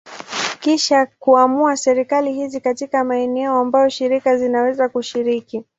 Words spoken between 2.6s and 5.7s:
katika maeneo ambayo shirika zinaweza kushiriki.